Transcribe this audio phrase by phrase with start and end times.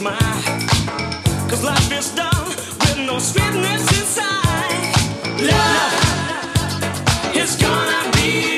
[0.00, 2.12] Cause life is
[2.80, 4.94] with no sweetness inside.
[5.40, 8.57] Love is gonna be.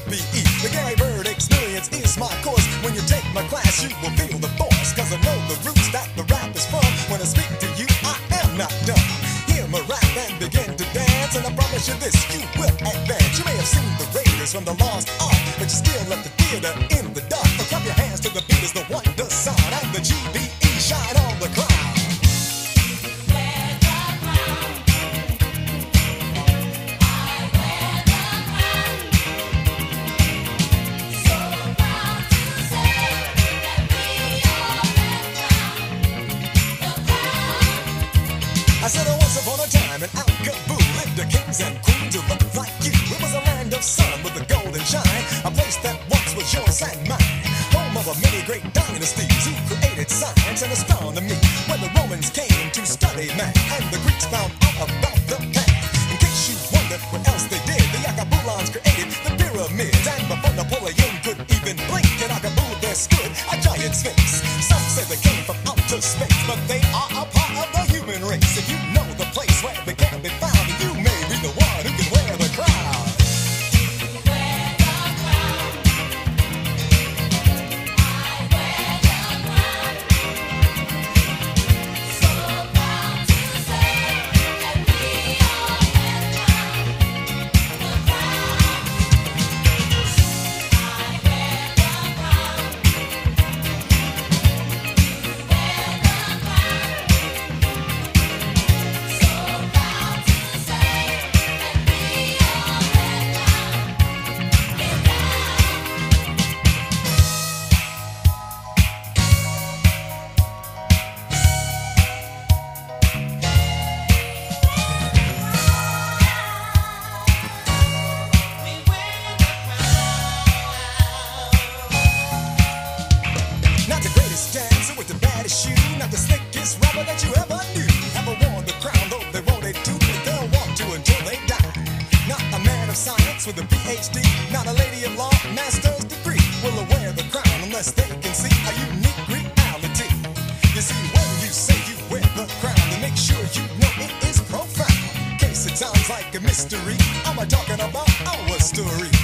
[148.61, 149.20] story.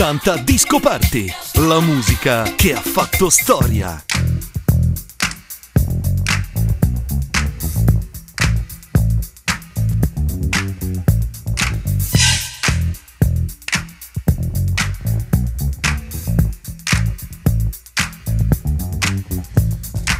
[0.00, 4.00] 80 Disco Party, la musica che ha fatto storia.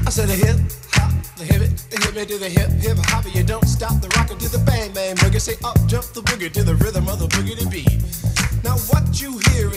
[0.04, 0.58] I said a hip
[0.90, 4.92] hop, the to the hip hip hop, you don't stop the rocker to the bang
[4.92, 5.40] bang boogie.
[5.40, 8.02] Say up jump the boogie to the rhythm of the boogie to beat.
[8.64, 9.57] Now what you hear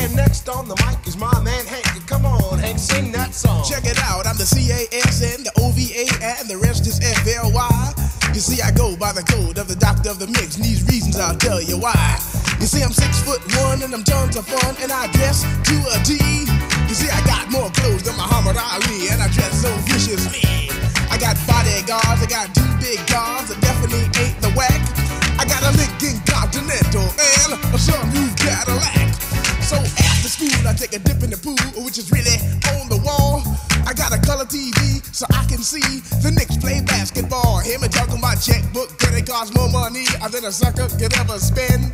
[0.00, 2.06] And next on the mic is my man Hank.
[2.06, 3.64] Come on, Hank, sing that song.
[3.68, 8.08] Check it out, I'm the CAS and the OVA and the rest is FLY.
[8.32, 10.86] You see, I go by the code of the doctor of the mix, and these
[10.86, 12.18] reasons I'll tell you why.
[12.62, 15.76] You see, I'm six foot one and I'm tons of fun, and I dress to
[15.90, 16.14] a T.
[16.86, 20.70] You see, I got more clothes than Muhammad Ali, and I dress so viciously.
[21.10, 24.78] I got bodyguards, I got two big guns, I definitely ain't the whack.
[25.38, 26.22] I got a Lincoln
[26.68, 29.08] Continental and a sunroof Cadillac.
[29.64, 32.36] So after school, I take a dip in the pool, which is really
[32.76, 33.40] on the wall.
[33.88, 37.64] I got a color TV so I can see the Knicks play basketball.
[37.64, 41.40] Hear me talking about checkbook, that it costs more money than a sucker could ever
[41.40, 41.88] spend.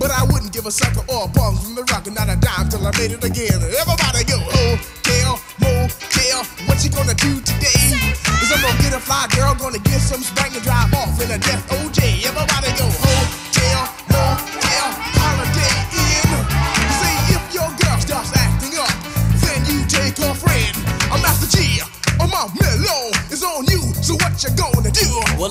[0.00, 2.40] But I wouldn't give a sucker or a bum from the rock and not a
[2.40, 3.60] dime till I made it again.
[3.60, 7.92] Everybody go, hotel, motel, what you gonna do today?
[8.40, 11.28] Is I'm gonna get a fly girl, gonna get some spank and drive off in
[11.28, 12.24] a death OJ.
[12.24, 12.88] Everybody go,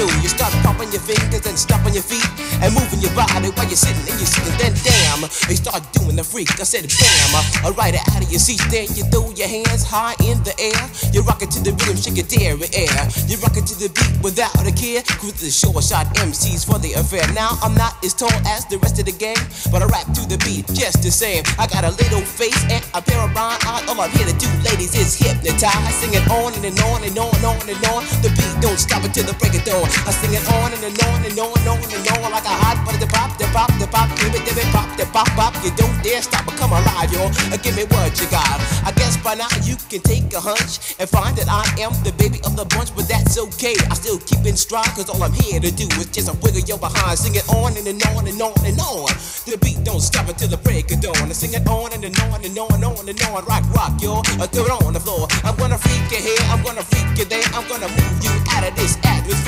[0.00, 0.22] your toe.
[0.22, 2.24] You start popping your fingers and stomping your feet
[2.64, 4.56] and moving your body while you're sitting and you're sitting.
[4.56, 6.48] Then damn, you start doing the freak.
[6.60, 7.32] I said bam,
[7.64, 8.60] alright out of your seat.
[8.70, 10.80] Then you throw your hands high in the air.
[11.12, 13.00] You rock it to the rhythm, shake your dairy air.
[13.28, 15.02] You rock it to the beat without a care.
[15.20, 17.24] Cruise the short shot MCs for the affair.
[17.32, 20.22] Now I'm not as tall as the rest of the gang, but I rap to
[20.28, 21.44] the beat just the same.
[21.58, 23.84] I got a little face and a pair of rhyme eyes.
[23.88, 25.94] All I'm here to do, ladies, is hypnotize.
[26.00, 28.02] Sing it on and, and on and on and on and on.
[28.22, 29.89] The beat don't stop until the break of dawn.
[30.06, 32.54] I sing it on and, and on and on and on and on like a
[32.54, 32.98] hot butter.
[33.00, 35.52] The pop, the pop, the pop, give it, give it, pop, the pop, pop.
[35.64, 37.10] You don't here, stop or come alive.
[37.10, 38.60] Uh, give me what you got.
[38.84, 42.12] I guess by now you can take a hunch and find that I am the
[42.16, 43.74] baby of the bunch, but that's okay.
[43.90, 46.62] I still keep in stride, cause all I'm here to do is just a wiggle
[46.68, 47.18] your behind.
[47.18, 49.08] Sing it on and, and on and on and on.
[49.46, 51.16] The beat don't stop until the break of dawn.
[51.16, 53.44] I sing it on and, and on and on and on and on.
[53.44, 53.92] Rock, rock.
[54.00, 55.26] Uh, throw it on the floor.
[55.44, 57.44] I'm gonna freak you here, I'm gonna freak you there.
[57.52, 59.39] I'm gonna move you out of this atmosphere,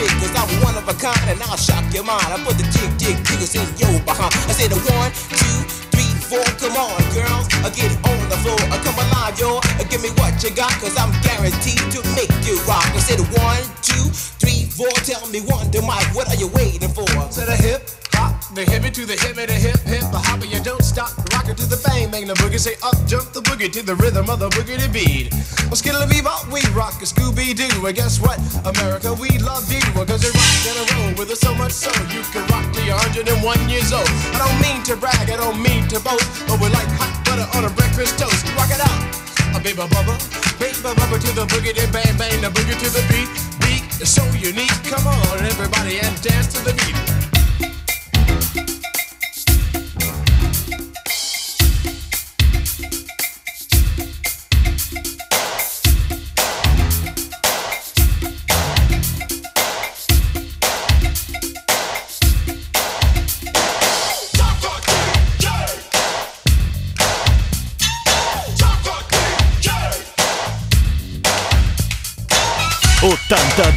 [0.82, 2.26] of a kind and I'll shock your mind.
[2.26, 4.34] I put the jig, jig, jiggles in your behind.
[4.50, 5.58] I say the one, two,
[5.94, 6.42] three, four.
[6.58, 8.58] Come on, girls, I get on the floor.
[8.70, 9.62] I come alive, yo.
[9.78, 12.86] And give me what you got, cause I'm guaranteed to make you rock.
[12.90, 14.10] I the one, two,
[14.42, 14.90] three, four.
[15.06, 17.06] Tell me one, to Mike, what are you waiting for?
[17.06, 17.86] To the hip,
[18.54, 21.56] the hippie to the hip, the hip, hip, the hopper, you don't stop, rock it
[21.56, 24.40] to the bang, bang the boogie, say up, jump the boogie to the rhythm of
[24.40, 25.32] the boogie to bead.
[25.72, 28.36] Well, skittle bebop, we rock a Scooby Doo, and guess what?
[28.68, 31.88] America, we love you, cause you rock in a row with us so much so
[32.12, 33.00] you can rock till you're
[33.40, 34.08] 101 years old.
[34.36, 37.48] I don't mean to brag, I don't mean to boast, but we're like hot butter
[37.56, 38.44] on a breakfast toast.
[38.52, 39.00] Rock it out,
[39.56, 40.12] a baby bubba,
[40.60, 43.32] baby bubba to the boogie, then bang bang the boogie to the beat.
[43.64, 47.41] Beat is so unique, come on everybody and dance to the beat.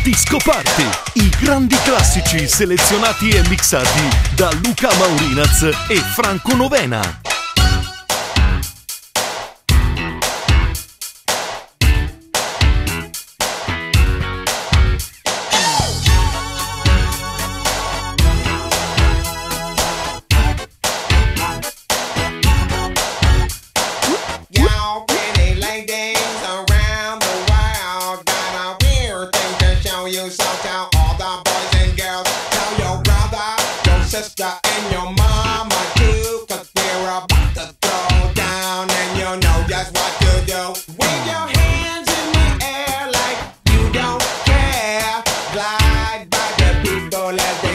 [0.06, 7.35] Disco Party, i grandi classici selezionati e mixati da Luca Maurinaz e Franco Novena.
[47.34, 47.75] People as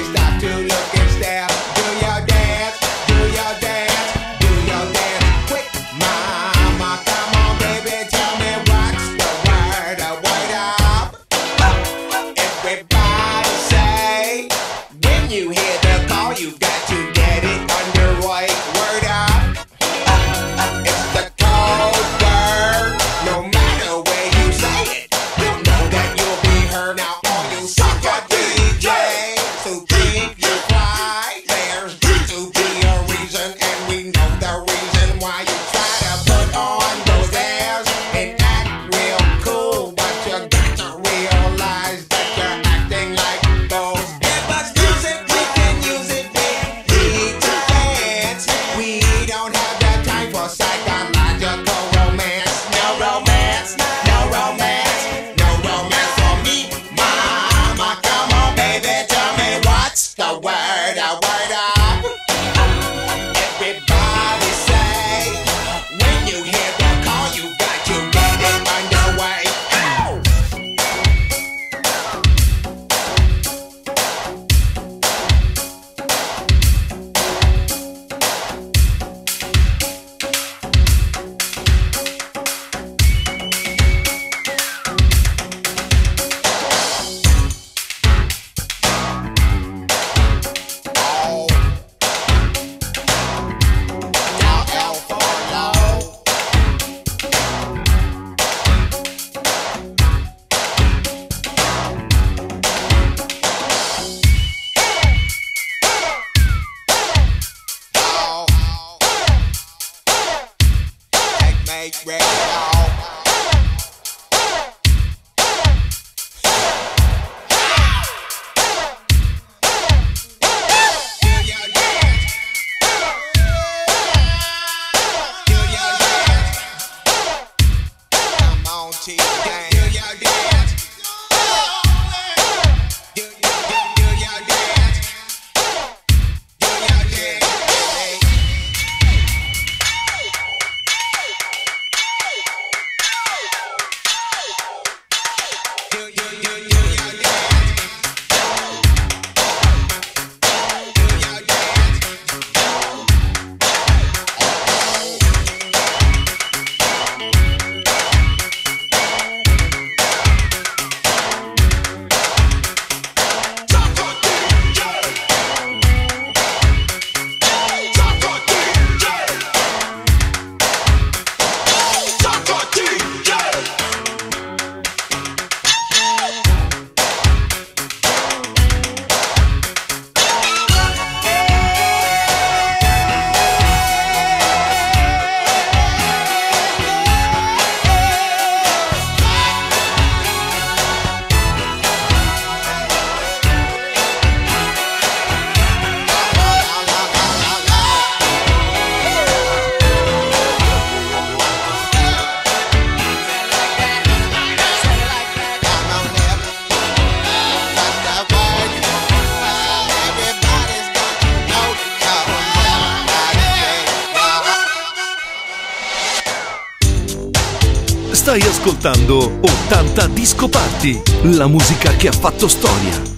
[219.90, 223.09] 80 Disco Party, la musica che ha fatto storia.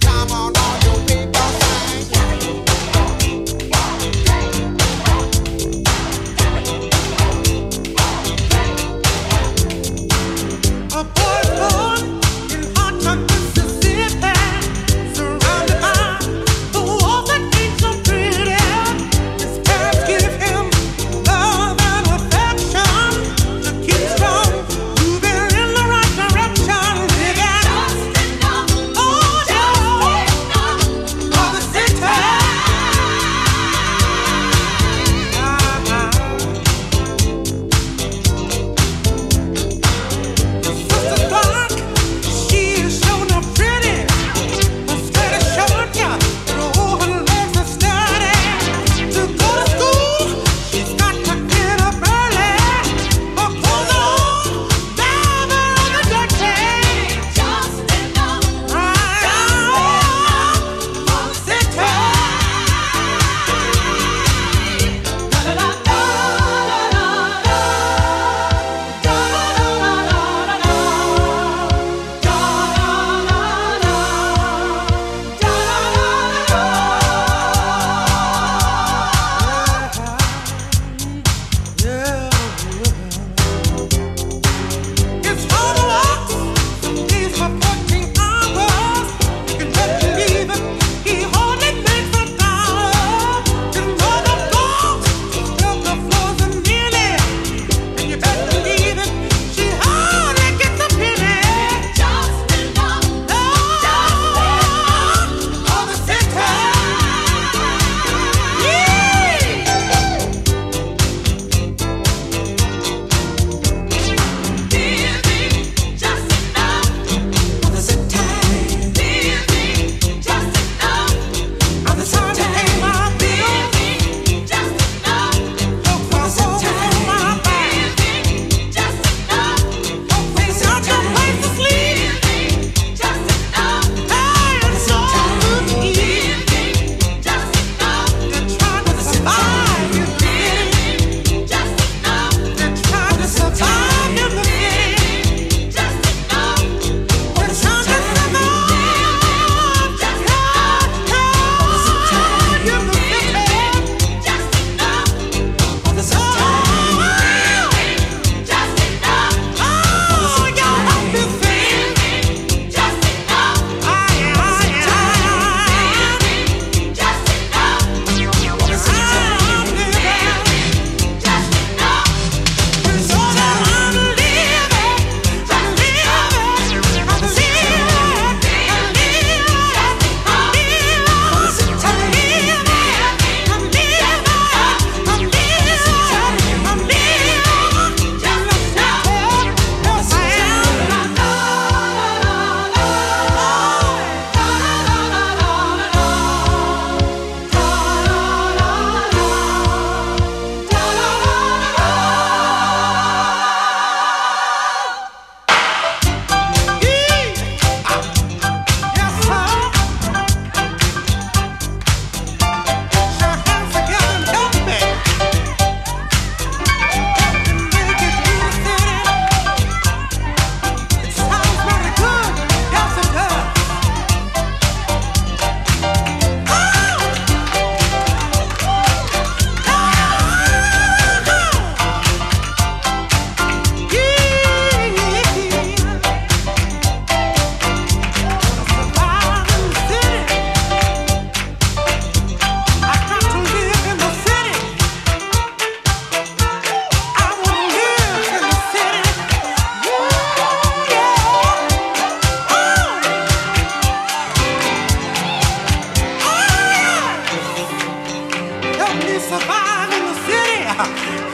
[259.39, 260.61] survive in the city.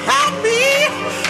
[0.07, 1.28] Help me.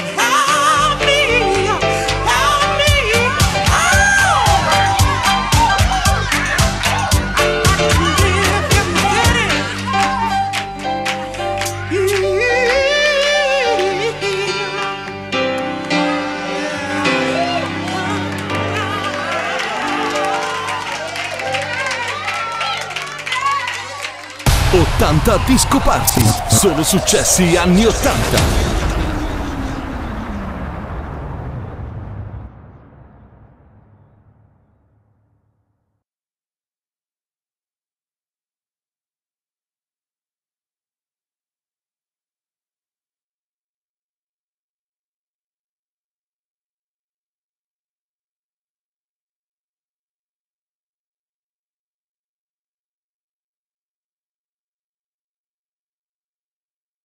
[25.46, 26.22] Disco Party.
[26.50, 28.69] Sono successi anni 80.